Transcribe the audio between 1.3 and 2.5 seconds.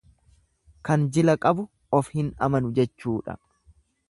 qabu of hin